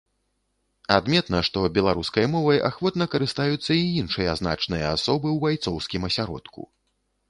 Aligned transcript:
Адметна, 0.95 1.41
што 1.49 1.59
беларускай 1.75 2.25
мовай 2.37 2.63
ахвотна 2.71 3.09
карыстаюцца 3.13 3.71
і 3.75 3.87
іншыя 4.03 4.31
значныя 4.43 4.85
асобы 4.97 5.27
ў 5.37 5.41
байцоўскім 5.49 6.01
асяродку. 6.13 6.61